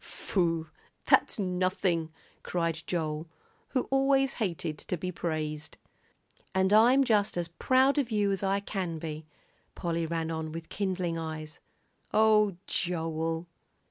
[0.03, 0.65] "Phoo!
[1.05, 2.11] that's nothing!"
[2.41, 3.29] cried Joel,
[3.69, 5.77] who always hated to be praised.
[6.55, 9.27] "And I'm just as proud of you as I can be,"
[9.75, 11.59] Polly ran on with kindling eyes.
[12.15, 13.47] "Oh, Joel!"